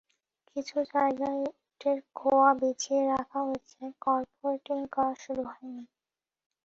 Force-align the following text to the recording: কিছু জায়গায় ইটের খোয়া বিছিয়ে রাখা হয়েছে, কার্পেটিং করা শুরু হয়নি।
কিছু 0.47 0.77
জায়গায় 0.91 1.41
ইটের 1.49 1.97
খোয়া 2.15 2.49
বিছিয়ে 2.59 3.01
রাখা 3.11 3.39
হয়েছে, 3.45 3.81
কার্পেটিং 4.01 4.79
করা 4.93 5.13
শুরু 5.23 5.43
হয়নি। 5.49 5.83